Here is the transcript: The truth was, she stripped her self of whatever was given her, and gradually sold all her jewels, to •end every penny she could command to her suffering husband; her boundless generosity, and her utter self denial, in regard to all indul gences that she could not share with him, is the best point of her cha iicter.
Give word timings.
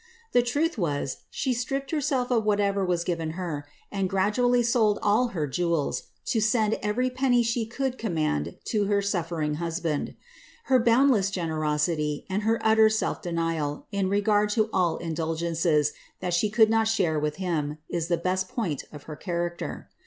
The 0.31 0.41
truth 0.41 0.79
was, 0.79 1.17
she 1.29 1.53
stripped 1.53 1.91
her 1.91 2.01
self 2.01 2.31
of 2.31 2.43
whatever 2.43 2.83
was 2.83 3.03
given 3.03 3.33
her, 3.37 3.67
and 3.91 4.09
gradually 4.09 4.63
sold 4.63 4.97
all 5.03 5.27
her 5.27 5.45
jewels, 5.45 6.05
to 6.25 6.39
•end 6.39 6.79
every 6.81 7.11
penny 7.11 7.43
she 7.43 7.67
could 7.67 7.99
command 7.99 8.57
to 8.63 8.85
her 8.85 9.03
suffering 9.03 9.57
husband; 9.61 10.15
her 10.63 10.79
boundless 10.79 11.29
generosity, 11.29 12.25
and 12.31 12.41
her 12.41 12.59
utter 12.65 12.89
self 12.89 13.21
denial, 13.21 13.85
in 13.91 14.09
regard 14.09 14.49
to 14.57 14.71
all 14.73 14.97
indul 14.97 15.37
gences 15.39 15.91
that 16.19 16.33
she 16.33 16.49
could 16.49 16.71
not 16.71 16.87
share 16.87 17.19
with 17.19 17.35
him, 17.35 17.77
is 17.87 18.07
the 18.07 18.17
best 18.17 18.49
point 18.49 18.83
of 18.91 19.03
her 19.03 19.15
cha 19.15 19.31
iicter. 19.33 19.85